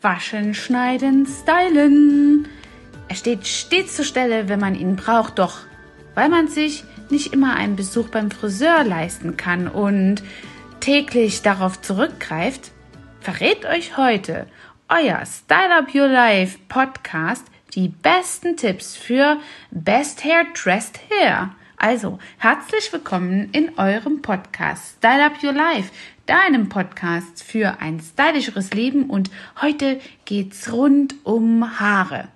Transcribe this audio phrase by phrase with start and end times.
[0.00, 2.48] Waschen, schneiden, stylen.
[3.08, 5.58] Er steht stets zur Stelle, wenn man ihn braucht, doch
[6.14, 10.22] weil man sich nicht immer einen Besuch beim Friseur leisten kann und
[10.80, 12.72] täglich darauf zurückgreift,
[13.20, 14.46] verrät euch heute
[14.88, 17.44] euer Style Up Your Life Podcast
[17.74, 19.38] die besten Tipps für
[19.70, 21.50] Best Hair Dressed Hair.
[21.76, 25.90] Also, herzlich willkommen in eurem Podcast Style Up Your Life,
[26.30, 32.28] deinem Podcast für ein stylischeres Leben und heute geht's rund um Haare.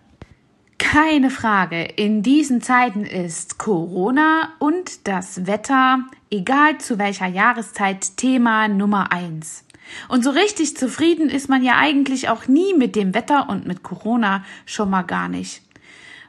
[0.79, 8.67] Keine Frage, in diesen Zeiten ist Corona und das Wetter, egal zu welcher Jahreszeit, Thema
[8.67, 9.65] Nummer eins.
[10.09, 13.85] Und so richtig zufrieden ist man ja eigentlich auch nie mit dem Wetter und mit
[13.85, 15.63] Corona schon mal gar nicht.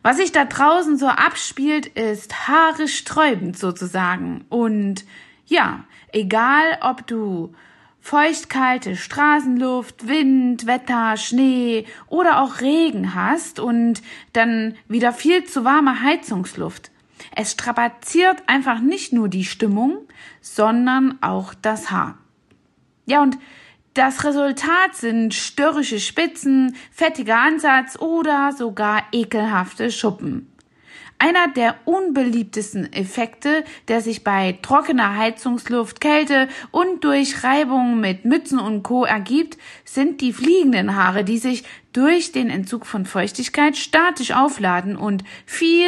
[0.03, 4.45] Was sich da draußen so abspielt, ist haaresträubend sozusagen.
[4.49, 5.03] Und
[5.47, 5.83] ja,
[6.15, 7.53] egal ob du
[7.99, 14.01] feuchtkalte Straßenluft, Wind, Wetter, Schnee oder auch Regen hast und
[14.33, 16.91] dann wieder viel zu warme Heizungsluft.
[17.35, 20.07] Es strapaziert einfach nicht nur die Stimmung,
[20.39, 22.17] sondern auch das Haar.
[23.05, 23.37] Ja, und
[23.95, 30.54] das Resultat sind störrische Spitzen, fettiger Ansatz oder sogar ekelhafte Schuppen.
[31.17, 38.59] Einer der unbeliebtesten Effekte, der sich bei trockener Heizungsluft, Kälte und durch Reibung mit Mützen
[38.59, 39.05] und Co.
[39.05, 45.23] ergibt, sind die fliegenden Haare, die sich durch den Entzug von Feuchtigkeit statisch aufladen und
[45.45, 45.87] viel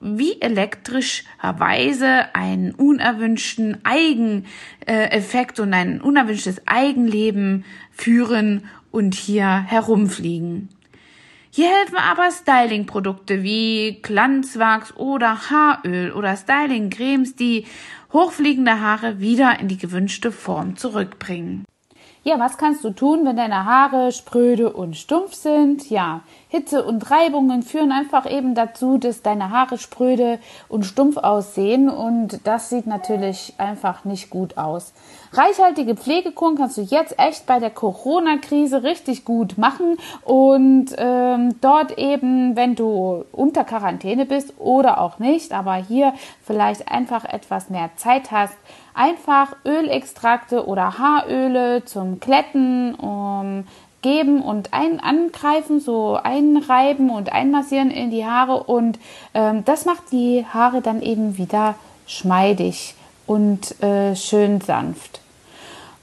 [0.00, 10.68] wie elektrischerweise einen unerwünschten Eigeneffekt und ein unerwünschtes Eigenleben führen und hier herumfliegen.
[11.58, 17.66] Hier helfen aber Styling-Produkte wie Glanzwachs oder Haaröl oder Styling-Cremes, die
[18.12, 21.64] hochfliegende Haare wieder in die gewünschte Form zurückbringen.
[22.24, 25.88] Ja, was kannst du tun, wenn deine Haare spröde und stumpf sind?
[25.88, 31.88] Ja, Hitze und Reibungen führen einfach eben dazu, dass deine Haare spröde und stumpf aussehen
[31.88, 34.92] und das sieht natürlich einfach nicht gut aus.
[35.32, 41.98] Reichhaltige Pflegekuren kannst du jetzt echt bei der Corona-Krise richtig gut machen und ähm, dort
[41.98, 47.90] eben, wenn du unter Quarantäne bist oder auch nicht, aber hier vielleicht einfach etwas mehr
[47.96, 48.54] Zeit hast,
[48.98, 53.64] einfach Ölextrakte oder Haaröle zum Kletten um,
[54.02, 58.98] geben und ein angreifen, so einreiben und einmassieren in die Haare und
[59.34, 61.76] ähm, das macht die Haare dann eben wieder
[62.06, 62.94] schmeidig
[63.26, 65.20] und äh, schön sanft.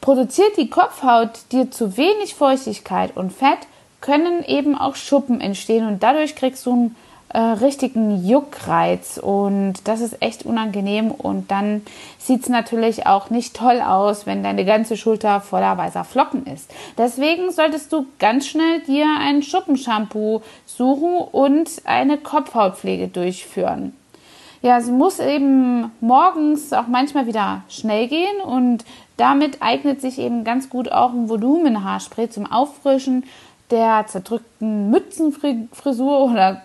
[0.01, 3.59] Produziert die Kopfhaut dir zu wenig Feuchtigkeit und Fett,
[4.01, 6.95] können eben auch Schuppen entstehen und dadurch kriegst du einen
[7.29, 11.81] äh, richtigen Juckreiz und das ist echt unangenehm und dann
[12.17, 16.71] sieht es natürlich auch nicht toll aus, wenn deine ganze Schulter voller weißer Flocken ist.
[16.97, 23.93] Deswegen solltest du ganz schnell dir ein Schuppenshampoo suchen und eine Kopfhautpflege durchführen.
[24.61, 28.83] Ja, es muss eben morgens auch manchmal wieder schnell gehen und
[29.17, 33.25] damit eignet sich eben ganz gut auch ein Volumenhaarspray zum Auffrischen
[33.71, 36.61] der zerdrückten Mützenfrisur oder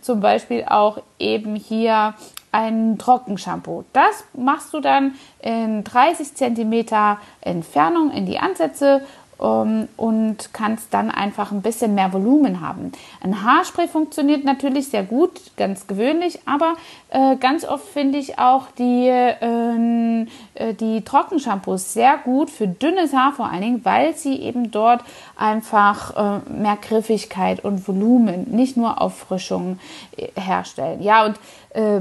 [0.00, 2.14] zum Beispiel auch eben hier
[2.52, 3.84] ein Trockenshampoo.
[3.94, 9.02] Das machst du dann in 30 Zentimeter Entfernung in die Ansätze
[9.38, 12.92] und kannst dann einfach ein bisschen mehr Volumen haben.
[13.20, 16.74] Ein Haarspray funktioniert natürlich sehr gut, ganz gewöhnlich, aber
[17.10, 23.12] äh, ganz oft finde ich auch die, ähm, äh, die Trockenshampoos sehr gut für dünnes
[23.12, 25.02] Haar vor allen Dingen, weil sie eben dort
[25.36, 26.16] einfach
[26.46, 29.80] äh, mehr Griffigkeit und Volumen, nicht nur Auffrischung
[30.16, 31.02] äh, herstellen.
[31.02, 31.36] Ja, und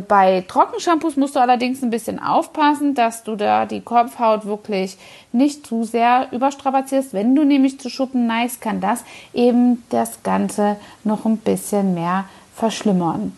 [0.07, 4.97] bei Trockenshampoos musst du allerdings ein bisschen aufpassen, dass du da die Kopfhaut wirklich
[5.31, 7.13] nicht zu sehr überstrapazierst.
[7.13, 12.25] Wenn du nämlich zu Schuppen neigst, kann das eben das Ganze noch ein bisschen mehr
[12.53, 13.37] verschlimmern.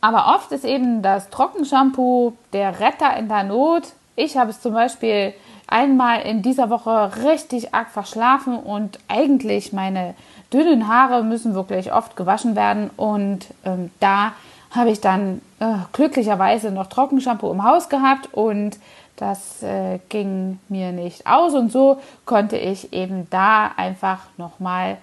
[0.00, 3.92] Aber oft ist eben das Trockenshampoo der Retter in der Not.
[4.16, 5.32] Ich habe es zum Beispiel
[5.68, 10.14] einmal in dieser Woche richtig arg verschlafen und eigentlich meine
[10.52, 14.32] dünnen Haare müssen wirklich oft gewaschen werden und ähm, da
[14.70, 18.78] habe ich dann äh, glücklicherweise noch Trockenshampoo im Haus gehabt und
[19.16, 24.98] das äh, ging mir nicht aus und so konnte ich eben da einfach noch mal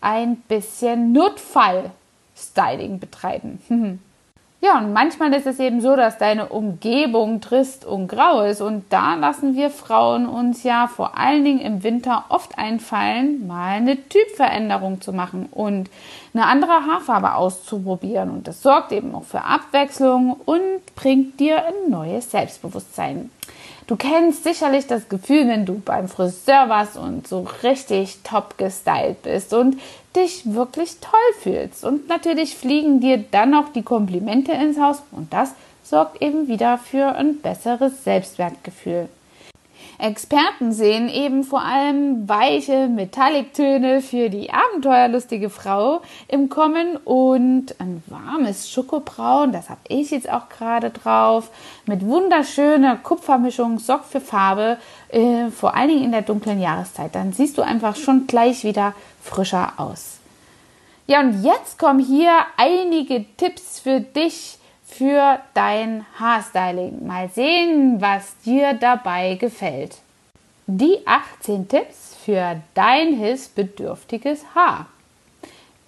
[0.00, 4.00] ein bisschen Notfall-Styling betreiben.
[4.60, 8.60] Ja, und manchmal ist es eben so, dass deine Umgebung trist und grau ist.
[8.60, 13.76] Und da lassen wir Frauen uns ja vor allen Dingen im Winter oft einfallen, mal
[13.76, 15.88] eine Typveränderung zu machen und
[16.34, 18.30] eine andere Haarfarbe auszuprobieren.
[18.30, 20.60] Und das sorgt eben auch für Abwechslung und
[20.96, 23.30] bringt dir ein neues Selbstbewusstsein.
[23.88, 29.22] Du kennst sicherlich das Gefühl, wenn du beim Friseur warst und so richtig top gestylt
[29.22, 29.80] bist und
[30.14, 31.86] dich wirklich toll fühlst.
[31.86, 36.76] Und natürlich fliegen dir dann noch die Komplimente ins Haus und das sorgt eben wieder
[36.76, 39.08] für ein besseres Selbstwertgefühl.
[39.98, 48.00] Experten sehen eben vor allem weiche Metallic-Töne für die abenteuerlustige Frau im Kommen und ein
[48.06, 51.50] warmes Schokobraun, das habe ich jetzt auch gerade drauf,
[51.86, 54.78] mit wunderschöner Kupfermischung sorgt für Farbe,
[55.08, 57.16] äh, vor allen Dingen in der dunklen Jahreszeit.
[57.16, 60.18] Dann siehst du einfach schon gleich wieder frischer aus.
[61.08, 64.57] Ja, und jetzt kommen hier einige Tipps für dich,
[64.88, 67.06] für dein Haarstyling.
[67.06, 69.98] Mal sehen, was dir dabei gefällt.
[70.66, 74.86] Die 18 Tipps für dein hilfsbedürftiges Haar.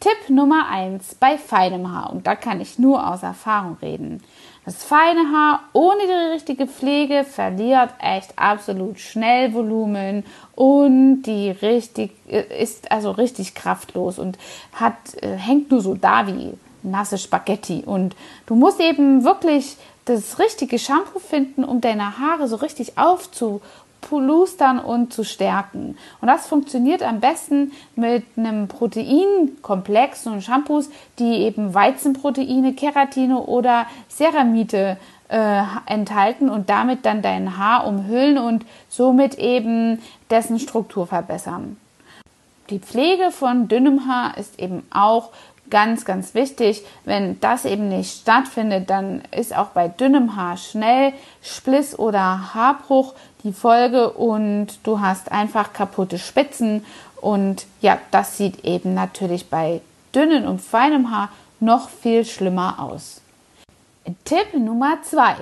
[0.00, 4.22] Tipp Nummer 1 bei feinem Haar, und da kann ich nur aus Erfahrung reden.
[4.64, 10.24] Das feine Haar ohne die richtige Pflege verliert echt absolut schnell Volumen
[10.54, 14.38] und die richtig ist also richtig kraftlos und
[14.72, 17.82] hat äh, hängt nur so da wie nasse Spaghetti.
[17.84, 18.16] Und
[18.46, 25.12] du musst eben wirklich das richtige Shampoo finden, um deine Haare so richtig aufzupulustern und
[25.12, 25.96] zu stärken.
[26.20, 33.86] Und das funktioniert am besten mit einem Proteinkomplex und Shampoos, die eben Weizenproteine, Keratine oder
[34.08, 34.96] Ceramide
[35.28, 41.76] äh, enthalten und damit dann dein Haar umhüllen und somit eben dessen Struktur verbessern.
[42.70, 45.30] Die Pflege von dünnem Haar ist eben auch
[45.70, 46.84] ganz, ganz wichtig.
[47.04, 51.12] Wenn das eben nicht stattfindet, dann ist auch bei dünnem Haar schnell
[51.42, 56.84] Spliss oder Haarbruch die Folge und du hast einfach kaputte Spitzen.
[57.20, 59.80] Und ja, das sieht eben natürlich bei
[60.14, 61.30] dünnem und feinem Haar
[61.60, 63.20] noch viel schlimmer aus.
[64.24, 65.36] Tipp Nummer zwei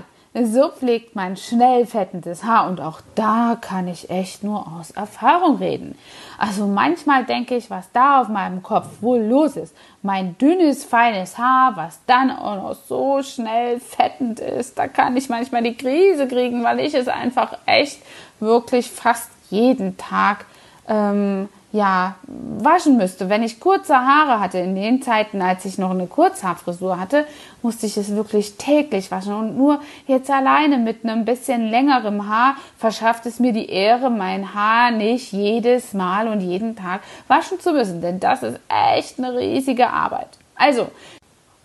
[0.47, 5.57] so pflegt man schnell fettendes Haar und auch da kann ich echt nur aus Erfahrung
[5.57, 5.97] reden.
[6.39, 9.75] Also manchmal denke ich, was da auf meinem Kopf wohl los ist.
[10.03, 15.29] Mein dünnes, feines Haar, was dann auch noch so schnell fettend ist, da kann ich
[15.29, 18.03] manchmal die Krise kriegen, weil ich es einfach echt
[18.41, 20.47] wirklich fast jeden Tag
[20.89, 23.29] ähm, ja, waschen müsste.
[23.29, 27.27] Wenn ich kurze Haare hatte, in den Zeiten, als ich noch eine Kurzhaarfrisur hatte,
[27.61, 29.35] musste ich es wirklich täglich waschen.
[29.35, 34.55] Und nur jetzt alleine mit einem bisschen längerem Haar verschafft es mir die Ehre, mein
[34.55, 38.01] Haar nicht jedes Mal und jeden Tag waschen zu müssen.
[38.01, 40.29] Denn das ist echt eine riesige Arbeit.
[40.55, 40.89] Also,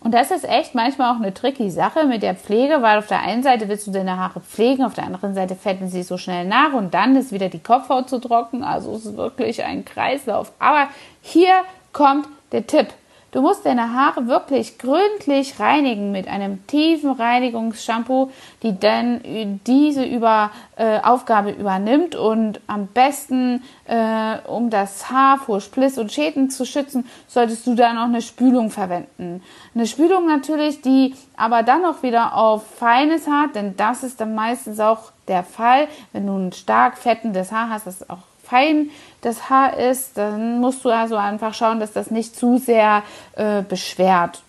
[0.03, 3.21] und das ist echt manchmal auch eine tricky Sache mit der Pflege, weil auf der
[3.21, 6.45] einen Seite willst du deine Haare pflegen, auf der anderen Seite fetten sie so schnell
[6.45, 8.63] nach und dann ist wieder die Kopfhaut zu trocken.
[8.63, 10.51] Also es ist wirklich ein Kreislauf.
[10.59, 10.89] Aber
[11.21, 11.53] hier
[11.93, 12.87] kommt der Tipp.
[13.33, 18.29] Du musst deine Haare wirklich gründlich reinigen mit einem tiefen Reinigungsshampoo,
[18.61, 25.61] die dann diese über, äh, Aufgabe übernimmt und am besten, äh, um das Haar vor
[25.61, 29.41] Spliss und Schäden zu schützen, solltest du da noch eine Spülung verwenden.
[29.73, 34.35] Eine Spülung natürlich, die aber dann noch wieder auf feines Haar, denn das ist dann
[34.35, 38.91] meistens auch der Fall, wenn du ein stark fettendes Haar hast, das auch fein
[39.21, 43.01] das Haar ist, dann musst du also einfach schauen, dass das nicht zu sehr
[43.35, 44.43] äh, beschwert.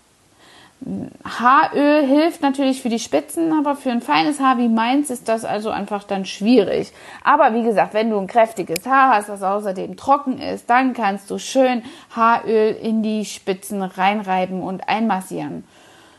[1.25, 5.47] Haaröl hilft natürlich für die Spitzen, aber für ein feines Haar wie meins ist das
[5.47, 6.93] also einfach dann schwierig.
[7.23, 11.31] Aber wie gesagt, wenn du ein kräftiges Haar hast, das außerdem trocken ist, dann kannst
[11.31, 11.83] du schön
[12.15, 15.65] Haaröl in die Spitzen reinreiben und einmassieren.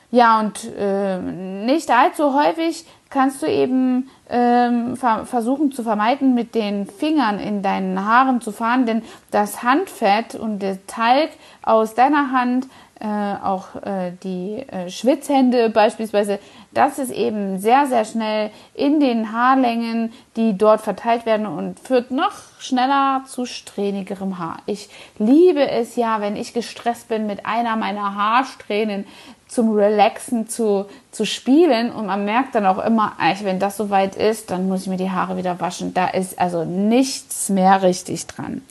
[0.10, 6.56] Ja, und äh, nicht allzu häufig kannst du eben ähm, ver versuchen zu vermeiden, mit
[6.56, 11.30] den Fingern in deinen Haaren zu fahren, denn das Handfett und der Talg
[11.62, 12.68] aus deiner Hand,
[13.00, 13.08] äh,
[13.44, 16.40] auch äh, die äh, Schwitzhände beispielsweise,
[16.74, 22.12] das ist eben sehr, sehr schnell in den Haarlängen, die dort verteilt werden und führt
[22.12, 24.60] noch schneller zu strähnigerem Haar.
[24.66, 24.90] Ich
[25.20, 29.06] liebe es ja, wenn ich gestresst bin, mit einer meiner Haarsträhnen
[29.48, 34.52] zum Relaxen zu, zu spielen und man merkt dann auch immer, wenn das soweit ist,
[34.52, 35.94] dann muss ich mir die Haare wieder waschen.
[35.94, 38.62] Da ist also nichts mehr richtig dran.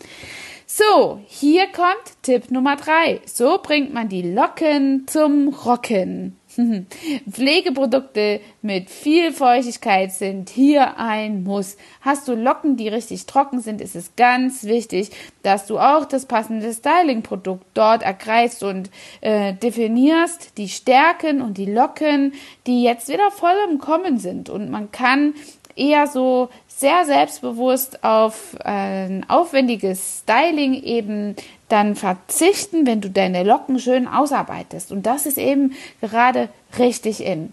[0.66, 3.20] So, hier kommt Tipp Nummer drei.
[3.26, 6.36] So bringt man die Locken zum Rocken.
[7.30, 11.76] Pflegeprodukte mit viel Feuchtigkeit sind hier ein Muss.
[12.00, 15.10] Hast du Locken, die richtig trocken sind, ist es ganz wichtig,
[15.42, 21.66] dass du auch das passende Styling-Produkt dort ergreifst und äh, definierst die Stärken und die
[21.66, 22.32] Locken,
[22.66, 24.48] die jetzt wieder voll im Kommen sind.
[24.50, 25.34] Und man kann
[25.76, 31.36] eher so sehr selbstbewusst auf ein aufwendiges Styling eben
[31.68, 34.92] dann verzichten, wenn du deine Locken schön ausarbeitest.
[34.92, 37.52] Und das ist eben gerade richtig in.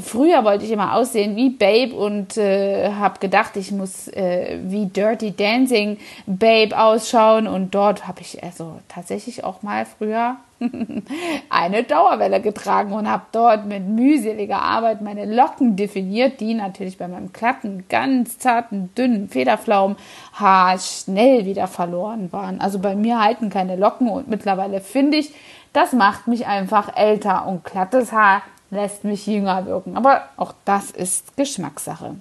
[0.00, 4.86] Früher wollte ich immer aussehen wie Babe und äh, habe gedacht, ich muss äh, wie
[4.86, 7.46] Dirty Dancing Babe ausschauen.
[7.46, 10.36] Und dort habe ich also tatsächlich auch mal früher
[11.50, 17.08] eine Dauerwelle getragen und habe dort mit mühseliger Arbeit meine Locken definiert, die natürlich bei
[17.08, 22.60] meinem glatten, ganz zarten, dünnen Federpflaumenhaar schnell wieder verloren waren.
[22.60, 25.32] Also bei mir halten keine Locken und mittlerweile finde ich,
[25.72, 29.96] das macht mich einfach älter und glattes Haar lässt mich jünger wirken.
[29.96, 32.16] Aber auch das ist Geschmackssache.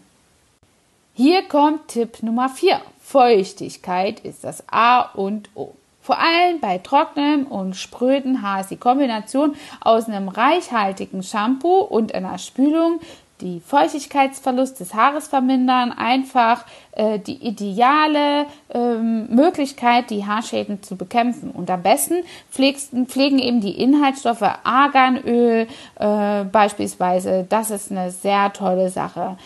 [1.13, 2.79] Hier kommt Tipp Nummer 4.
[3.01, 5.73] Feuchtigkeit ist das A und O.
[6.01, 12.15] Vor allem bei trockenem und spröden Haar ist die Kombination aus einem reichhaltigen Shampoo und
[12.15, 12.99] einer Spülung
[13.41, 21.51] die Feuchtigkeitsverlust des Haares vermindern, einfach äh, die ideale ähm, Möglichkeit, die Haarschäden zu bekämpfen.
[21.51, 27.45] Und am besten pflegst, pflegen eben die Inhaltsstoffe Arganöl äh, beispielsweise.
[27.49, 29.37] Das ist eine sehr tolle Sache.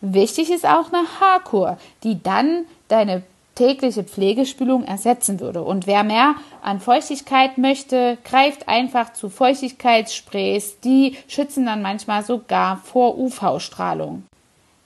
[0.00, 3.22] Wichtig ist auch eine Haarkur, die dann deine
[3.56, 5.62] tägliche Pflegespülung ersetzen würde.
[5.62, 10.78] Und wer mehr an Feuchtigkeit möchte, greift einfach zu Feuchtigkeitssprays.
[10.80, 14.22] Die schützen dann manchmal sogar vor UV-Strahlung.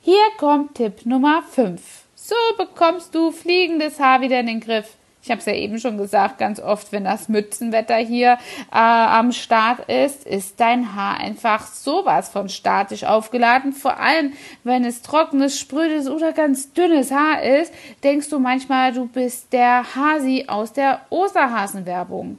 [0.01, 1.83] Hier kommt Tipp Nummer 5.
[2.15, 4.97] So bekommst du fliegendes Haar wieder in den Griff.
[5.23, 8.39] Ich habe es ja eben schon gesagt, ganz oft, wenn das Mützenwetter hier
[8.73, 13.73] äh, am Start ist, ist dein Haar einfach sowas von statisch aufgeladen.
[13.73, 14.33] Vor allem,
[14.65, 17.73] wenn es trockenes, sprödes oder ganz dünnes Haar ist,
[18.03, 22.39] denkst du manchmal, du bist der Hasi aus der Osterhasenwerbung.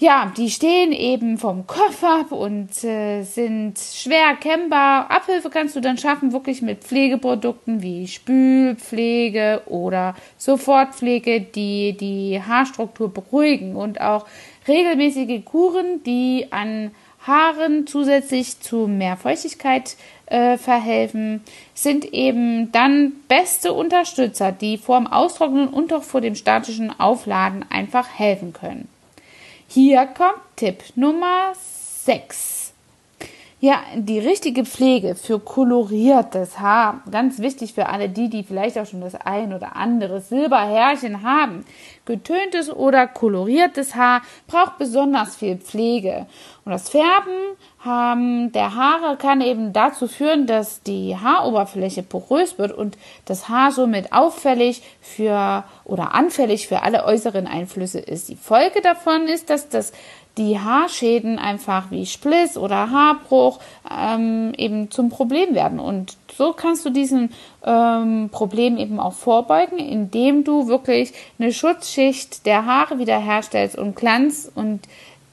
[0.00, 5.10] Ja, die stehen eben vom Kopf ab und äh, sind schwer erkennbar.
[5.10, 13.12] Abhilfe kannst du dann schaffen, wirklich mit Pflegeprodukten wie Spülpflege oder Sofortpflege, die die Haarstruktur
[13.12, 14.26] beruhigen und auch
[14.68, 16.92] regelmäßige Kuren, die an
[17.26, 21.42] Haaren zusätzlich zu mehr Feuchtigkeit äh, verhelfen,
[21.74, 27.64] sind eben dann beste Unterstützer, die vor dem Austrocknen und auch vor dem statischen Aufladen
[27.68, 28.88] einfach helfen können.
[29.70, 32.57] Hier kommt Tipp Nummer 6.
[33.60, 38.86] Ja, die richtige Pflege für koloriertes Haar, ganz wichtig für alle die, die vielleicht auch
[38.86, 41.64] schon das ein oder andere Silberhärchen haben.
[42.04, 46.26] Getöntes oder koloriertes Haar braucht besonders viel Pflege.
[46.64, 52.72] Und das Färben haben der Haare kann eben dazu führen, dass die Haaroberfläche porös wird
[52.72, 58.28] und das Haar somit auffällig für oder anfällig für alle äußeren Einflüsse ist.
[58.28, 59.92] Die Folge davon ist, dass das
[60.38, 63.58] die Haarschäden einfach wie Spliss oder Haarbruch
[63.90, 65.80] ähm, eben zum Problem werden.
[65.80, 67.30] Und so kannst du diesem
[67.64, 74.50] ähm, Problem eben auch vorbeugen, indem du wirklich eine Schutzschicht der Haare wiederherstellst und Glanz
[74.54, 74.80] und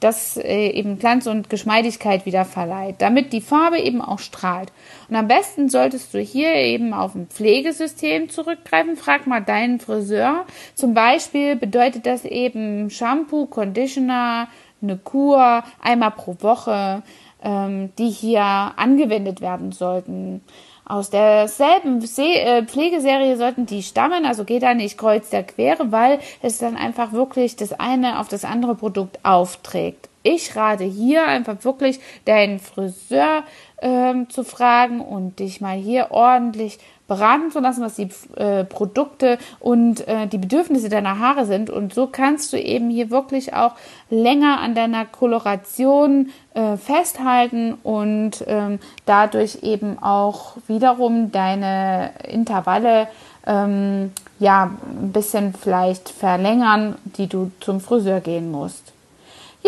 [0.00, 4.70] das äh, eben Glanz und Geschmeidigkeit wieder verleiht, damit die Farbe eben auch strahlt.
[5.08, 8.96] Und am besten solltest du hier eben auf ein Pflegesystem zurückgreifen.
[8.96, 10.44] Frag mal deinen Friseur.
[10.74, 14.48] Zum Beispiel bedeutet das eben Shampoo, Conditioner,
[14.82, 17.02] eine Kur einmal pro Woche,
[17.42, 20.42] ähm, die hier angewendet werden sollten.
[20.88, 26.20] Aus derselben äh, Pflegeserie sollten die stammen, also geht da nicht kreuz der Quere, weil
[26.42, 30.08] es dann einfach wirklich das eine auf das andere Produkt aufträgt.
[30.22, 33.42] Ich rate hier einfach wirklich deinen Friseur
[33.82, 39.38] ähm, zu fragen und dich mal hier ordentlich beraten zu lassen, was die äh, Produkte
[39.60, 41.70] und äh, die Bedürfnisse deiner Haare sind.
[41.70, 43.72] Und so kannst du eben hier wirklich auch
[44.10, 53.08] länger an deiner Koloration äh, festhalten und ähm, dadurch eben auch wiederum deine Intervalle
[53.46, 54.70] ähm, ja
[55.00, 58.85] ein bisschen vielleicht verlängern, die du zum Friseur gehen musst.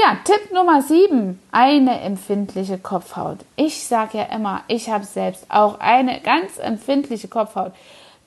[0.00, 3.38] Ja, Tipp Nummer 7, eine empfindliche Kopfhaut.
[3.57, 7.73] Ich sage ja immer, ich habe selbst auch eine ganz empfindliche Kopfhaut.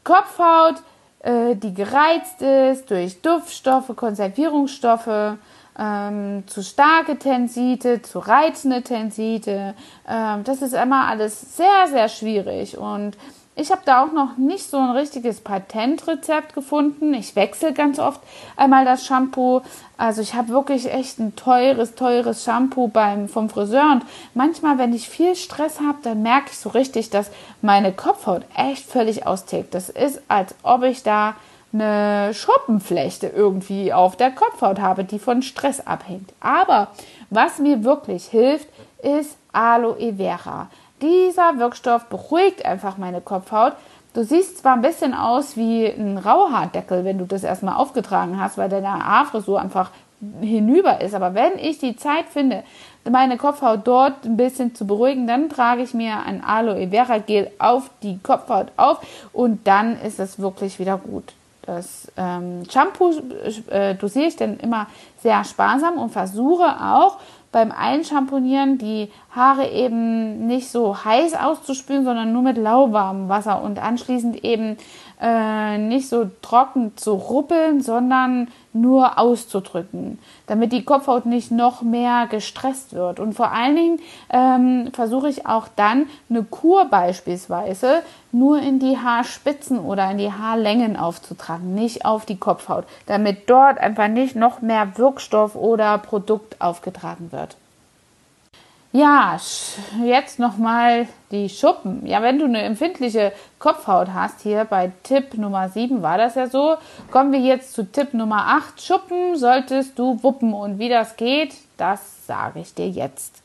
[0.04, 0.76] Kopfhaut,
[1.20, 5.38] äh, die gereizt ist durch Duftstoffe, Konservierungsstoffe,
[5.80, 9.74] ähm, zu starke Tensite, zu reizende Tensite.
[10.10, 13.16] Ähm, das ist immer alles sehr, sehr schwierig und
[13.62, 17.14] ich habe da auch noch nicht so ein richtiges Patentrezept gefunden.
[17.14, 18.20] Ich wechsle ganz oft
[18.58, 19.62] einmal das Shampoo.
[19.98, 23.92] Also ich habe wirklich echt ein teures, teures Shampoo beim, vom Friseur.
[23.92, 24.04] Und
[24.34, 27.30] manchmal, wenn ich viel Stress habe, dann merke ich so richtig, dass
[27.62, 29.76] meine Kopfhaut echt völlig austickt.
[29.76, 31.36] Das ist, als ob ich da
[31.72, 36.34] eine Schuppenflechte irgendwie auf der Kopfhaut habe, die von Stress abhängt.
[36.40, 36.90] Aber
[37.30, 38.68] was mir wirklich hilft,
[39.04, 40.70] ist Aloe Vera.
[41.02, 43.74] Dieser Wirkstoff beruhigt einfach meine Kopfhaut.
[44.14, 48.58] Du siehst zwar ein bisschen aus wie ein Rauhaardeckel, wenn du das erstmal aufgetragen hast,
[48.58, 49.92] weil deine Haarfrisur einfach
[50.42, 51.16] hinüber ist.
[51.16, 52.64] Aber wenn ich die Zeit finde,
[53.10, 57.52] meine Kopfhaut dort ein bisschen zu beruhigen, dann trage ich mir ein Aloe Vera Gel
[57.58, 59.00] auf die Kopfhaut auf
[59.34, 61.34] und dann ist es wirklich wieder gut.
[61.64, 63.14] Das ähm, Shampoo
[63.70, 64.88] äh, dosiere ich dann immer
[65.22, 67.18] sehr sparsam und versuche auch
[67.52, 73.80] beim Einschamponieren die Haare eben nicht so heiß auszuspülen, sondern nur mit lauwarmem Wasser und
[73.80, 74.78] anschließend eben
[75.22, 82.28] äh, nicht so trocken zu ruppeln, sondern nur auszudrücken, damit die Kopfhaut nicht noch mehr
[82.28, 83.20] gestresst wird.
[83.20, 84.00] Und vor allen Dingen
[84.30, 88.02] ähm, versuche ich auch dann eine Kur beispielsweise
[88.32, 93.78] nur in die Haarspitzen oder in die Haarlängen aufzutragen, nicht auf die Kopfhaut, damit dort
[93.78, 97.58] einfach nicht noch mehr Wirkstoff oder Produkt aufgetragen wird.
[98.94, 99.40] Ja,
[100.04, 102.06] jetzt nochmal die Schuppen.
[102.06, 106.48] Ja, wenn du eine empfindliche Kopfhaut hast, hier bei Tipp Nummer 7 war das ja
[106.48, 106.76] so,
[107.10, 108.82] kommen wir jetzt zu Tipp Nummer 8.
[108.82, 110.54] Schuppen solltest du wuppen.
[110.54, 113.42] Und wie das geht, das sage ich dir jetzt.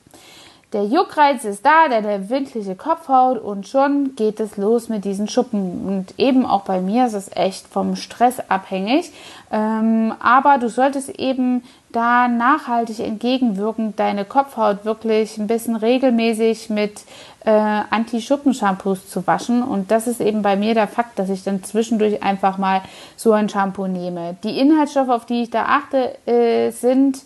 [0.72, 5.86] Der Juckreiz ist da, der empfindliche Kopfhaut und schon geht es los mit diesen Schuppen.
[5.86, 9.12] Und eben auch bei mir ist es echt vom Stress abhängig.
[9.52, 11.62] Ähm, aber du solltest eben
[11.96, 17.00] da nachhaltig entgegenwirken, deine Kopfhaut wirklich ein bisschen regelmäßig mit
[17.46, 19.62] äh, Anti-Schuppen-Shampoos zu waschen.
[19.62, 22.82] Und das ist eben bei mir der Fakt, dass ich dann zwischendurch einfach mal
[23.16, 24.36] so ein Shampoo nehme.
[24.44, 27.22] Die Inhaltsstoffe, auf die ich da achte, äh, sind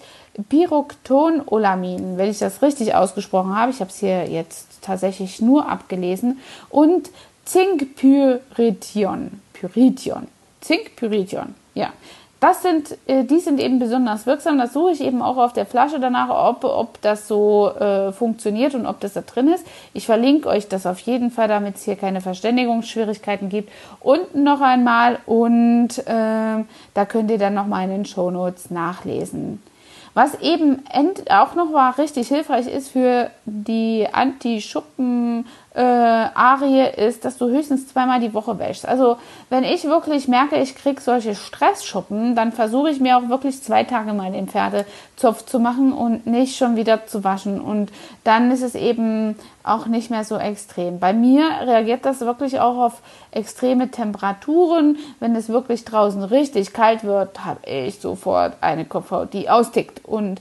[0.48, 3.72] Pyrotonolamin, wenn ich das richtig ausgesprochen habe.
[3.72, 6.38] Ich habe es hier jetzt tatsächlich nur abgelesen.
[6.68, 7.10] Und
[7.44, 9.40] Zinkpyrithion.
[9.52, 10.28] Pyrithion.
[10.60, 11.56] Zinkpyrithion.
[11.74, 11.92] Ja.
[12.40, 14.58] Das sind, äh, die sind eben besonders wirksam.
[14.58, 18.74] Das suche ich eben auch auf der Flasche danach, ob, ob das so äh, funktioniert
[18.74, 19.66] und ob das da drin ist.
[19.92, 23.70] Ich verlinke euch das auf jeden Fall, damit es hier keine Verständigungsschwierigkeiten gibt.
[24.00, 29.62] Unten noch einmal und äh, da könnt ihr dann nochmal in den Show Notes nachlesen.
[30.14, 30.82] Was eben
[31.28, 37.86] auch noch mal richtig hilfreich ist für die Anti-Schuppen äh, Arie ist, dass du höchstens
[37.86, 38.86] zweimal die Woche wäschst.
[38.86, 39.18] Also
[39.50, 43.84] wenn ich wirklich merke, ich kriege solche Stressschuppen, dann versuche ich mir auch wirklich zwei
[43.84, 47.60] Tage mal den Pferdezopf zu machen und nicht schon wieder zu waschen.
[47.60, 47.92] Und
[48.24, 50.98] dann ist es eben auch nicht mehr so extrem.
[50.98, 54.96] Bei mir reagiert das wirklich auch auf extreme Temperaturen.
[55.20, 60.04] Wenn es wirklich draußen richtig kalt wird, habe ich sofort eine Kopfhaut, die austickt.
[60.04, 60.40] Und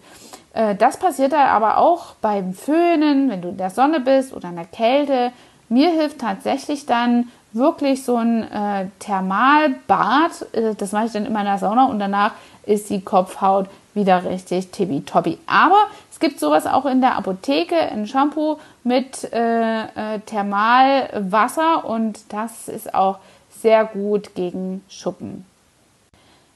[0.77, 4.55] das passiert dann aber auch beim Föhnen, wenn du in der Sonne bist oder in
[4.55, 5.31] der Kälte.
[5.69, 10.53] Mir hilft tatsächlich dann wirklich so ein äh, Thermalbad.
[10.53, 12.33] Äh, das mache ich dann immer in der Sauna und danach
[12.65, 15.37] ist die Kopfhaut wieder richtig tibi-tobi.
[15.47, 22.19] Aber es gibt sowas auch in der Apotheke, ein Shampoo mit äh, äh, Thermalwasser und
[22.33, 23.19] das ist auch
[23.49, 25.45] sehr gut gegen Schuppen.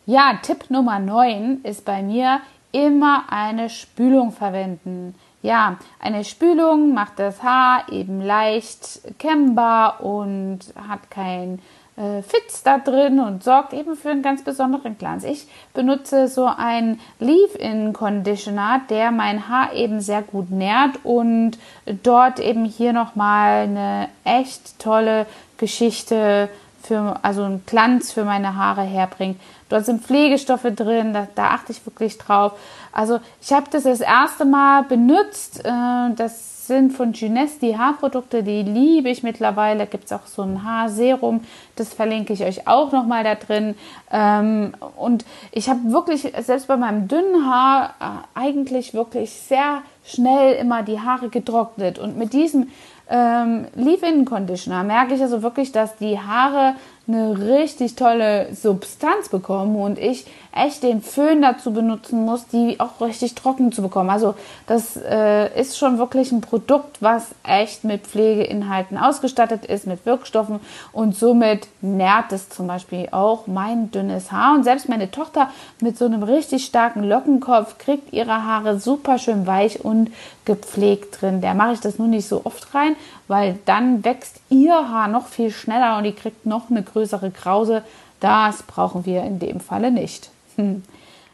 [0.06, 2.42] Ja, Tipp Nummer 9 ist bei mir
[2.74, 5.16] immer eine Spülung verwenden.
[5.42, 11.60] Ja, eine Spülung macht das Haar eben leicht kämmbar und hat kein
[11.96, 15.24] äh, Fitz da drin und sorgt eben für einen ganz besonderen Glanz.
[15.24, 21.58] Ich benutze so einen Leave-In-Conditioner, der mein Haar eben sehr gut nährt und
[22.02, 26.50] dort eben hier nochmal eine echt tolle Geschichte
[26.84, 29.40] für, also einen Glanz für meine Haare herbringt.
[29.70, 32.54] Dort sind Pflegestoffe drin, da, da achte ich wirklich drauf.
[32.92, 35.66] Also ich habe das das erste Mal benutzt.
[35.66, 39.80] Äh, das sind von Juness die Haarprodukte, die liebe ich mittlerweile.
[39.80, 41.42] Da gibt es auch so ein Haarserum,
[41.76, 43.76] das verlinke ich euch auch nochmal da drin.
[44.12, 50.56] Ähm, und ich habe wirklich, selbst bei meinem dünnen Haar, äh, eigentlich wirklich sehr schnell
[50.56, 52.00] immer die Haare getrocknet.
[52.00, 52.70] Und mit diesem
[53.14, 56.74] ähm, Leave-In-Conditioner merke ich also wirklich, dass die Haare
[57.08, 63.02] eine richtig tolle Substanz bekommen und ich echt den Föhn dazu benutzen muss, die auch
[63.02, 64.12] richtig trocken zu bekommen.
[64.12, 64.36] Also
[64.68, 70.60] das äh, ist schon wirklich ein Produkt, was echt mit Pflegeinhalten ausgestattet ist, mit Wirkstoffen
[70.92, 74.54] und somit nährt es zum Beispiel auch mein dünnes Haar.
[74.54, 75.50] Und selbst meine Tochter
[75.82, 80.12] mit so einem richtig starken Lockenkopf kriegt ihre Haare super schön weich und
[80.46, 81.42] gepflegt drin.
[81.42, 82.96] Der mache ich das nur nicht so oft rein,
[83.28, 87.82] weil dann wächst ihr Haar noch viel schneller und die kriegt noch eine größere Krause.
[88.20, 90.33] Das brauchen wir in dem Falle nicht.
[90.56, 90.84] Hm.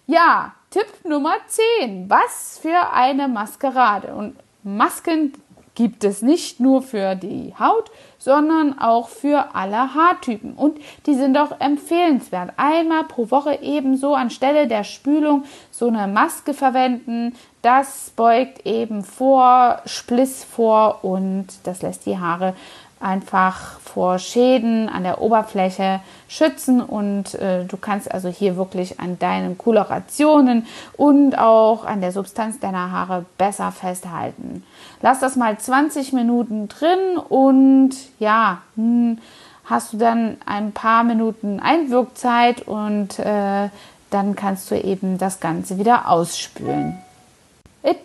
[0.08, 1.36] Ja, Tipp Nummer
[1.80, 2.10] 10.
[2.10, 4.14] Was für eine Maskerade.
[4.14, 5.34] Und Masken
[5.80, 10.54] gibt es nicht nur für die Haut, sondern auch für alle Haartypen.
[10.54, 12.52] Und die sind auch empfehlenswert.
[12.58, 17.34] Einmal pro Woche ebenso anstelle der Spülung so eine Maske verwenden.
[17.62, 22.56] Das beugt eben vor, Spliss vor und das lässt die Haare
[23.00, 29.18] einfach vor Schäden an der Oberfläche schützen und äh, du kannst also hier wirklich an
[29.20, 34.64] deinen Kolorationen und auch an der Substanz deiner Haare besser festhalten.
[35.02, 39.18] Lass das mal 20 Minuten drin und ja, hm,
[39.66, 43.70] hast du dann ein paar Minuten Einwirkzeit und äh,
[44.10, 46.98] dann kannst du eben das Ganze wieder ausspülen.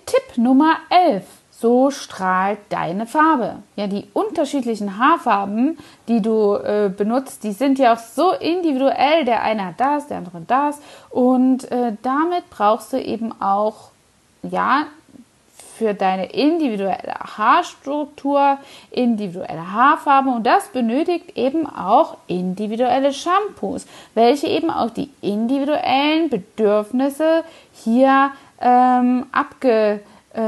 [0.06, 1.24] Tipp Nummer 11
[1.64, 3.62] so strahlt deine Farbe.
[3.74, 9.24] Ja, die unterschiedlichen Haarfarben, die du äh, benutzt, die sind ja auch so individuell.
[9.24, 10.78] Der eine hat das, der andere das.
[11.08, 13.92] Und äh, damit brauchst du eben auch,
[14.42, 14.88] ja,
[15.78, 18.58] für deine individuelle Haarstruktur,
[18.90, 27.42] individuelle Haarfarben und das benötigt eben auch individuelle Shampoos, welche eben auch die individuellen Bedürfnisse
[27.72, 30.00] hier ähm, abge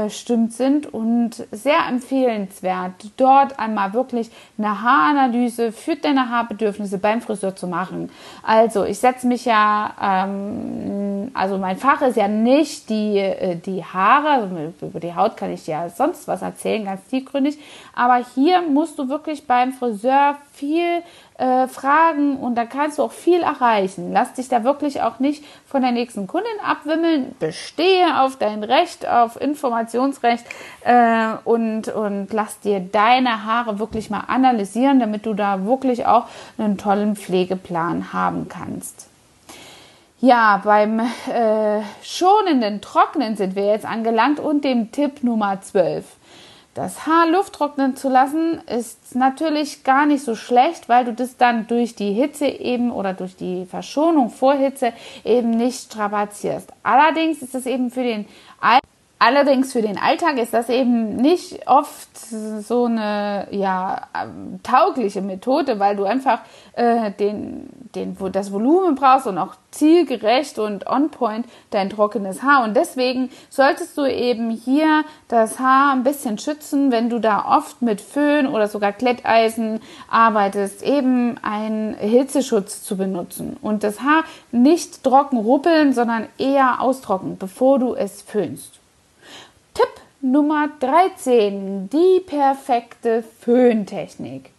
[0.09, 7.55] stimmt sind und sehr empfehlenswert, dort einmal wirklich eine Haaranalyse für deine Haarbedürfnisse beim Friseur
[7.55, 8.09] zu machen.
[8.43, 13.83] Also ich setze mich ja, ähm, also mein Fach ist ja nicht die, äh, die
[13.83, 17.57] Haare, also über die Haut kann ich dir ja sonst was erzählen, ganz tiefgründig,
[17.95, 21.01] aber hier musst du wirklich beim Friseur viel
[21.37, 24.11] äh, fragen und da kannst du auch viel erreichen.
[24.11, 27.35] Lass dich da wirklich auch nicht von der nächsten Kundin abwimmeln.
[27.39, 30.45] Bestehe auf dein Recht, auf Informationsrecht
[30.83, 36.25] äh, und, und lass dir deine Haare wirklich mal analysieren, damit du da wirklich auch
[36.57, 39.07] einen tollen Pflegeplan haben kannst.
[40.19, 46.16] Ja, beim äh, schonenden Trocknen sind wir jetzt angelangt und dem Tipp Nummer 12.
[46.77, 51.35] Das Haar Luft trocknen zu lassen ist natürlich gar nicht so schlecht, weil du das
[51.35, 54.93] dann durch die Hitze eben oder durch die Verschonung vor Hitze
[55.25, 56.71] eben nicht strapazierst.
[56.83, 58.27] Allerdings ist es eben für den
[59.19, 64.07] Allerdings für den Alltag ist das eben nicht oft so eine ja,
[64.61, 66.41] taugliche Methode, weil du einfach
[66.73, 72.63] äh, den, den, das Volumen brauchst und auch zielgerecht und on point dein trockenes Haar.
[72.63, 77.81] Und deswegen solltest du eben hier das Haar ein bisschen schützen, wenn du da oft
[77.81, 79.79] mit Föhn oder sogar Kletteisen
[80.11, 87.39] arbeitest, eben einen Hitzeschutz zu benutzen und das Haar nicht trocken ruppeln, sondern eher austrocknen,
[87.39, 88.76] bevor du es föhnst.
[90.21, 94.49] Nummer 13, die perfekte Föhntechnik.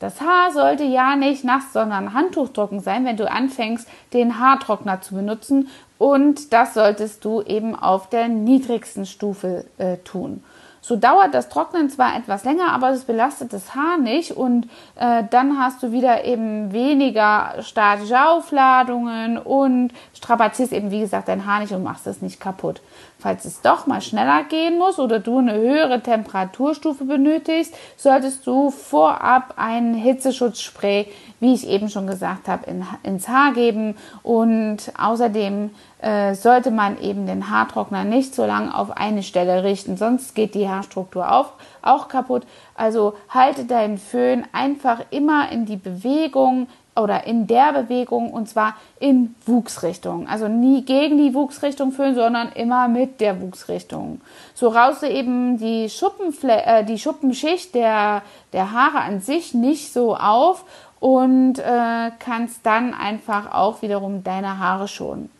[0.00, 5.14] Das Haar sollte ja nicht nass, sondern handtuchtrocken sein, wenn du anfängst, den Haartrockner zu
[5.14, 5.68] benutzen.
[5.98, 10.42] Und das solltest du eben auf der niedrigsten Stufe äh, tun.
[10.86, 15.22] So dauert das Trocknen zwar etwas länger, aber es belastet das Haar nicht und äh,
[15.30, 21.60] dann hast du wieder eben weniger statische Aufladungen und strapazierst eben, wie gesagt, dein Haar
[21.60, 22.82] nicht und machst es nicht kaputt.
[23.24, 28.70] Falls es doch mal schneller gehen muss oder du eine höhere Temperaturstufe benötigst, solltest du
[28.70, 31.06] vorab ein Hitzeschutzspray,
[31.40, 35.70] wie ich eben schon gesagt habe, in, ins Haar geben und außerdem
[36.02, 40.54] äh, sollte man eben den Haartrockner nicht so lange auf eine Stelle richten, sonst geht
[40.54, 42.42] die Haarstruktur auf, auch kaputt.
[42.74, 48.76] Also halte deinen Föhn einfach immer in die Bewegung oder in der Bewegung und zwar
[49.00, 50.28] in Wuchsrichtung.
[50.28, 54.20] Also nie gegen die Wuchsrichtung föhnen, sondern immer mit der Wuchsrichtung.
[54.54, 59.92] So raust du eben die, Schuppenfle äh, die Schuppenschicht der, der Haare an sich nicht
[59.92, 60.64] so auf
[61.00, 65.30] und äh, kannst dann einfach auch wiederum deine Haare schonen.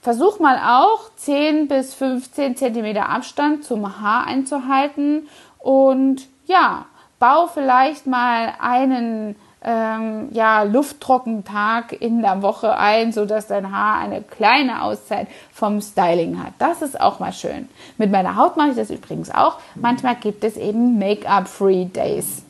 [0.00, 6.86] Versuch mal auch 10 bis 15 Zentimeter Abstand zum Haar einzuhalten und ja,
[7.20, 14.22] bau vielleicht mal einen ähm, ja, Lufttrockentag in der Woche ein, sodass dein Haar eine
[14.22, 16.54] kleine Auszeit vom Styling hat.
[16.58, 17.68] Das ist auch mal schön.
[17.98, 19.58] Mit meiner Haut mache ich das übrigens auch.
[19.74, 22.42] Manchmal gibt es eben Make-up-Free Days.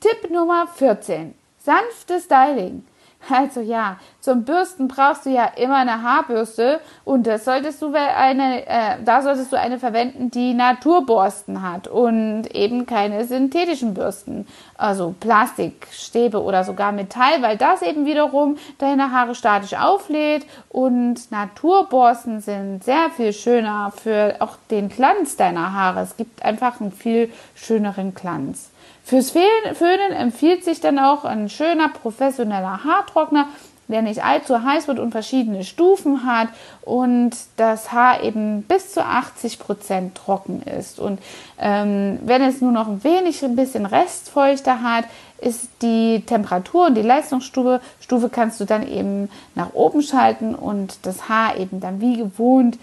[0.00, 1.34] Tipp Nummer 14.
[1.58, 2.84] Sanftes Styling.
[3.28, 8.66] Also ja, zum Bürsten brauchst du ja immer eine Haarbürste und das solltest du eine,
[8.66, 15.14] äh, da solltest du eine verwenden, die Naturborsten hat und eben keine synthetischen Bürsten, also
[15.20, 22.82] Plastikstäbe oder sogar Metall, weil das eben wiederum deine Haare statisch auflädt und Naturborsten sind
[22.82, 26.00] sehr viel schöner für auch den Glanz deiner Haare.
[26.00, 28.69] Es gibt einfach einen viel schöneren Glanz.
[29.10, 33.48] Fürs Föhnen empfiehlt sich dann auch ein schöner professioneller Haartrockner,
[33.88, 36.46] der nicht allzu heiß wird und verschiedene Stufen hat
[36.82, 41.00] und das Haar eben bis zu 80 Prozent trocken ist.
[41.00, 41.18] Und
[41.58, 45.06] ähm, wenn es nur noch ein wenig, ein bisschen Restfeuchte hat,
[45.40, 51.04] ist die Temperatur und die Leistungsstufe Stufe kannst du dann eben nach oben schalten und
[51.04, 52.78] das Haar eben dann wie gewohnt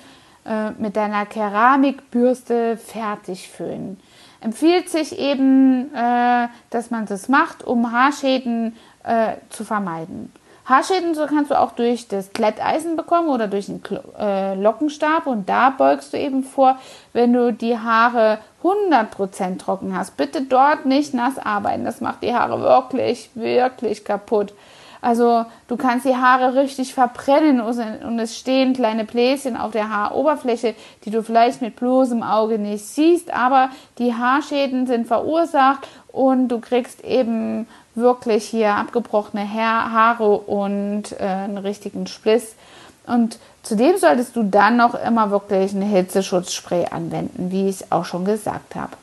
[0.45, 3.97] äh, mit deiner Keramikbürste fertig föhnen.
[4.41, 10.31] Empfiehlt sich eben, äh, dass man das macht, um Haarschäden äh, zu vermeiden.
[10.67, 13.81] Haarschäden so kannst du auch durch das Glätteisen bekommen oder durch einen
[14.19, 16.77] äh, Lockenstab und da beugst du eben vor,
[17.13, 20.17] wenn du die Haare 100% trocken hast.
[20.17, 24.53] Bitte dort nicht nass arbeiten, das macht die Haare wirklich, wirklich kaputt.
[25.01, 30.75] Also du kannst die Haare richtig verbrennen und es stehen kleine Bläschen auf der Haaroberfläche,
[31.05, 36.59] die du vielleicht mit bloßem Auge nicht siehst, aber die Haarschäden sind verursacht und du
[36.59, 42.55] kriegst eben wirklich hier abgebrochene Haare und äh, einen richtigen Spliss.
[43.07, 48.25] Und zudem solltest du dann noch immer wirklich ein Hitzeschutzspray anwenden, wie ich auch schon
[48.25, 48.93] gesagt habe.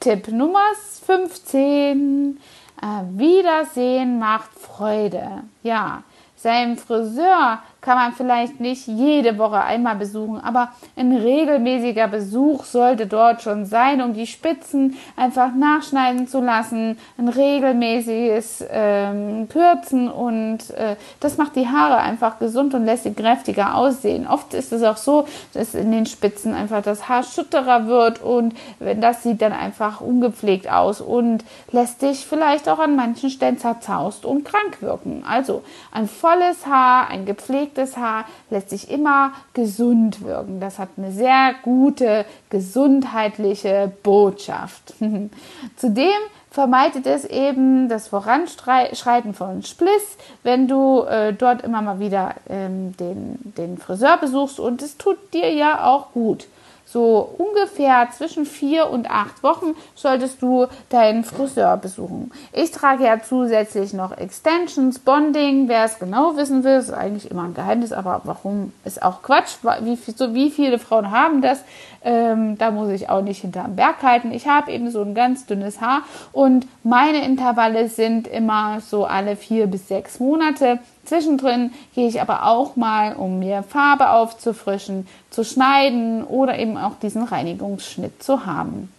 [0.00, 0.60] Tipp Nummer
[1.06, 2.38] 15.
[2.82, 5.44] Äh, Wiedersehen macht Freude.
[5.62, 6.02] Ja,
[6.36, 13.06] seinem Friseur kann man vielleicht nicht jede Woche einmal besuchen, aber ein regelmäßiger Besuch sollte
[13.06, 20.68] dort schon sein, um die Spitzen einfach nachschneiden zu lassen, ein regelmäßiges ähm, Kürzen und
[20.70, 24.26] äh, das macht die Haare einfach gesund und lässt sie kräftiger aussehen.
[24.26, 28.56] Oft ist es auch so, dass in den Spitzen einfach das Haar schütterer wird und
[28.80, 33.58] wenn das sieht dann einfach ungepflegt aus und lässt dich vielleicht auch an manchen Stellen
[33.58, 35.22] zerzaust und krank wirken.
[35.24, 40.60] Also ein volles Haar, ein gepflegtes gepflegtes Haar lässt sich immer gesund wirken.
[40.60, 44.94] Das hat eine sehr gute gesundheitliche Botschaft.
[45.76, 46.12] Zudem
[46.50, 52.96] vermeidet es eben das Voranschreiten von Spliss, wenn du äh, dort immer mal wieder ähm,
[52.96, 56.48] den, den Friseur besuchst und es tut dir ja auch gut.
[56.96, 62.32] So ungefähr zwischen vier und acht Wochen solltest du deinen Friseur besuchen.
[62.54, 65.68] Ich trage ja zusätzlich noch Extensions, Bonding.
[65.68, 69.58] Wer es genau wissen will, ist eigentlich immer ein Geheimnis, aber warum ist auch Quatsch.
[69.82, 71.62] Wie, so wie viele Frauen haben das?
[72.02, 74.32] Ähm, da muss ich auch nicht hinterm Berg halten.
[74.32, 76.00] Ich habe eben so ein ganz dünnes Haar
[76.32, 80.78] und meine Intervalle sind immer so alle vier bis sechs Monate.
[81.06, 86.98] Zwischendrin gehe ich aber auch mal, um mir Farbe aufzufrischen, zu schneiden oder eben auch
[87.00, 88.92] diesen Reinigungsschnitt zu haben.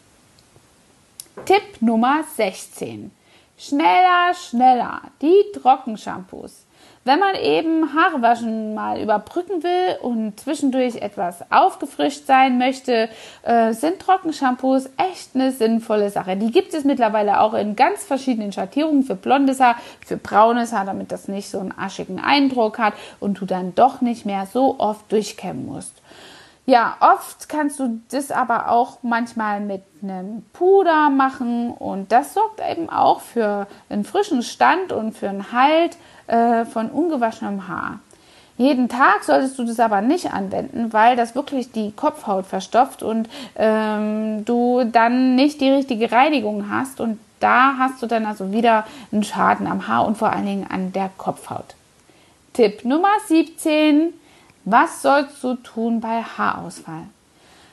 [1.46, 3.12] Tipp Nummer 16.
[3.58, 5.02] Schneller, schneller.
[5.22, 6.67] Die Trockenshampoos.
[7.08, 13.08] Wenn man eben Haarewaschen mal überbrücken will und zwischendurch etwas aufgefrischt sein möchte,
[13.44, 16.36] äh, sind Trockenshampoos echt eine sinnvolle Sache.
[16.36, 20.84] Die gibt es mittlerweile auch in ganz verschiedenen Schattierungen für blondes Haar, für braunes Haar,
[20.84, 24.76] damit das nicht so einen aschigen Eindruck hat und du dann doch nicht mehr so
[24.78, 26.02] oft durchkämmen musst.
[26.66, 32.60] Ja, oft kannst du das aber auch manchmal mit einem Puder machen und das sorgt
[32.70, 35.96] eben auch für einen frischen Stand und für einen Halt
[36.28, 38.00] äh, von ungewaschenem Haar.
[38.58, 43.30] Jeden Tag solltest du das aber nicht anwenden, weil das wirklich die Kopfhaut verstopft und
[43.56, 48.86] ähm, du dann nicht die richtige Reinigung hast und da hast du dann also wieder
[49.12, 51.76] einen Schaden am Haar und vor allen Dingen an der Kopfhaut.
[52.54, 54.12] Tipp Nummer 17.
[54.66, 57.04] Was sollst du tun bei Haarausfall?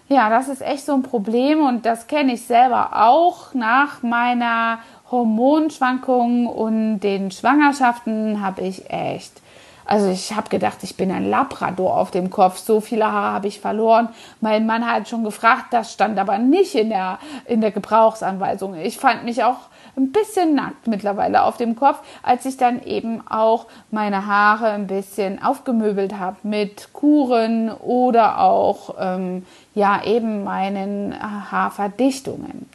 [0.09, 4.79] Ja, das ist echt so ein Problem und das kenne ich selber auch nach meiner
[5.15, 9.41] Hormonschwankungen und den Schwangerschaften habe ich echt
[9.87, 12.59] also ich habe gedacht, ich bin ein Labrador auf dem Kopf.
[12.59, 14.09] So viele Haare habe ich verloren.
[14.41, 18.75] Mein Mann hat schon gefragt, das stand aber nicht in der, in der Gebrauchsanweisung.
[18.77, 19.59] Ich fand mich auch
[19.97, 24.89] ein bisschen nackt mittlerweile auf dem Kopf, als ich dann eben auch meine Haare ein
[24.89, 31.15] bisschen aufgemöbelt habe mit Kuren oder auch ähm, ja eben meinen
[31.51, 32.69] Haarverdichtungen.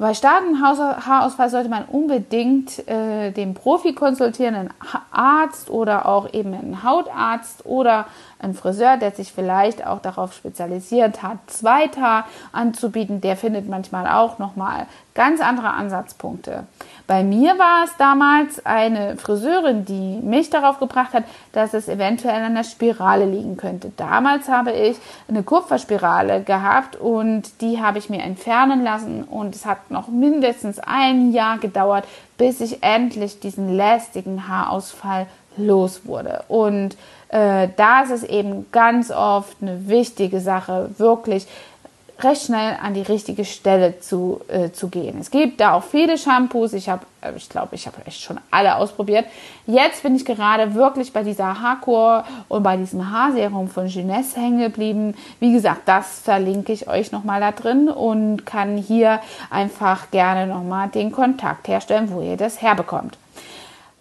[0.00, 4.70] Bei starkem Haarausfall sollte man unbedingt äh, den Profi konsultieren, einen
[5.10, 8.06] Arzt oder auch eben einen Hautarzt oder
[8.40, 13.20] einen Friseur, der sich vielleicht auch darauf spezialisiert hat, Zweithaar anzubieten.
[13.20, 16.64] Der findet manchmal auch nochmal ganz andere Ansatzpunkte.
[17.06, 22.42] Bei mir war es damals eine Friseurin, die mich darauf gebracht hat, dass es eventuell
[22.42, 23.92] an der Spirale liegen könnte.
[23.96, 24.96] Damals habe ich
[25.28, 30.78] eine Kupferspirale gehabt und die habe ich mir entfernen lassen und es hat noch mindestens
[30.78, 32.04] ein Jahr gedauert,
[32.38, 35.26] bis ich endlich diesen lästigen Haarausfall
[35.56, 36.44] los wurde.
[36.48, 36.96] Und
[37.30, 41.46] äh, da ist es eben ganz oft eine wichtige Sache, wirklich
[42.22, 45.18] recht schnell an die richtige Stelle zu, äh, zu gehen.
[45.20, 46.72] Es gibt da auch viele Shampoos.
[46.72, 49.26] Ich habe, äh, ich glaube, ich habe echt schon alle ausprobiert.
[49.66, 54.60] Jetzt bin ich gerade wirklich bei dieser Haarkur und bei diesem Haarserum von Jeunesse hängen
[54.60, 55.14] geblieben.
[55.38, 60.88] Wie gesagt, das verlinke ich euch nochmal da drin und kann hier einfach gerne nochmal
[60.88, 63.16] den Kontakt herstellen, wo ihr das herbekommt.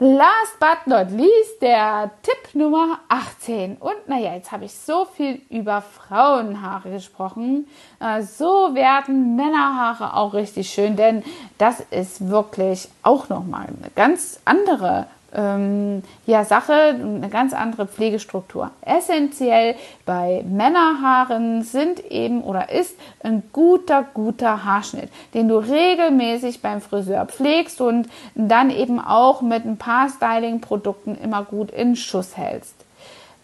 [0.01, 3.75] Last but not least der Tipp Nummer 18.
[3.75, 7.67] Und naja, jetzt habe ich so viel über Frauenhaare gesprochen.
[7.99, 11.21] Äh, so werden Männerhaare auch richtig schön, denn
[11.57, 18.71] das ist wirklich auch nochmal eine ganz andere ähm, ja, Sache, eine ganz andere Pflegestruktur.
[18.81, 26.81] Essentiell bei Männerhaaren sind eben oder ist ein guter, guter Haarschnitt, den du regelmäßig beim
[26.81, 32.75] Friseur pflegst und dann eben auch mit ein paar Styling-Produkten immer gut in Schuss hältst.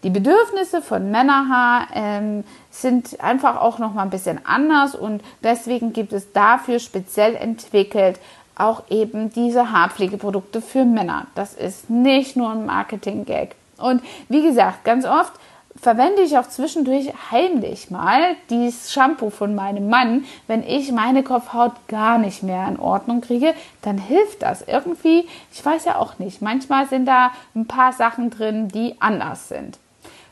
[0.02, 5.92] Die Bedürfnisse von Männerhaar ähm, sind einfach auch noch mal ein bisschen anders und deswegen
[5.92, 8.20] gibt es dafür speziell entwickelt
[8.56, 11.26] auch eben diese Haarpflegeprodukte für Männer.
[11.34, 13.54] Das ist nicht nur ein Marketing-Gag.
[13.78, 15.32] Und wie gesagt, ganz oft
[15.80, 21.72] verwende ich auch zwischendurch heimlich mal dieses Shampoo von meinem Mann, wenn ich meine Kopfhaut
[21.88, 25.28] gar nicht mehr in Ordnung kriege, dann hilft das irgendwie.
[25.52, 26.40] Ich weiß ja auch nicht.
[26.40, 29.78] Manchmal sind da ein paar Sachen drin, die anders sind.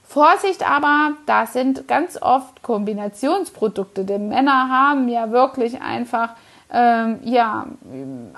[0.07, 6.31] Vorsicht aber, das sind ganz oft Kombinationsprodukte, denn Männer haben ja wirklich einfach
[6.75, 7.67] ähm, ja,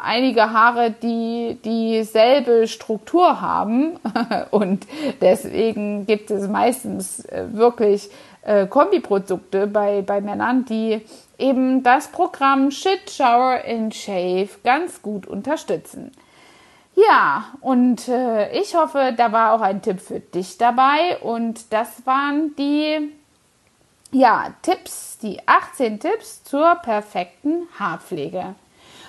[0.02, 3.98] einige Haare, die dieselbe Struktur haben
[4.50, 4.86] und
[5.22, 8.10] deswegen gibt es meistens äh, wirklich
[8.42, 11.00] äh, Kombiprodukte bei, bei Männern, die
[11.38, 16.12] eben das Programm Shit Shower and Shave ganz gut unterstützen.
[16.94, 22.06] Ja, und äh, ich hoffe, da war auch ein Tipp für dich dabei und das
[22.06, 23.12] waren die
[24.16, 28.54] ja, Tipps, die 18 Tipps zur perfekten Haarpflege.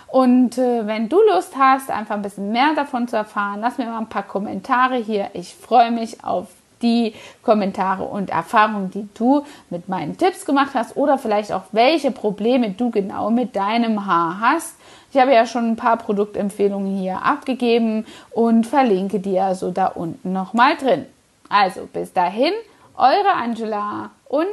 [0.08, 3.86] Und äh, wenn du Lust hast, einfach ein bisschen mehr davon zu erfahren, lass mir
[3.86, 5.30] mal ein paar Kommentare hier.
[5.34, 6.48] Ich freue mich auf
[6.82, 12.12] die Kommentare und Erfahrungen, die du mit meinen Tipps gemacht hast oder vielleicht auch welche
[12.12, 14.76] Probleme du genau mit deinem Haar hast.
[15.12, 20.34] Ich habe ja schon ein paar Produktempfehlungen hier abgegeben und verlinke dir so da unten
[20.34, 21.06] nochmal drin.
[21.50, 22.54] Also bis dahin,
[22.98, 24.46] eure Angela und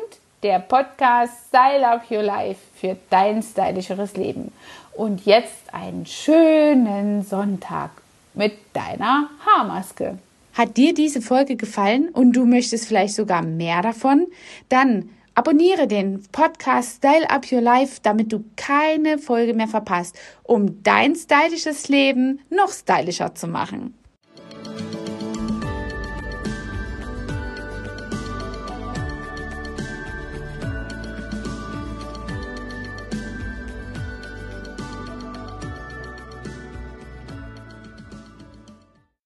[0.45, 4.53] der Podcast Style Up Your Life für dein stylischeres Leben.
[4.93, 7.91] Und jetzt einen schönen Sonntag
[8.35, 10.19] mit deiner Haarmaske.
[10.53, 14.27] Hat dir diese Folge gefallen und du möchtest vielleicht sogar mehr davon?
[14.69, 20.83] Dann abonniere den Podcast Style Up Your Life, damit du keine Folge mehr verpasst, um
[20.83, 23.95] dein stylisches Leben noch stylischer zu machen.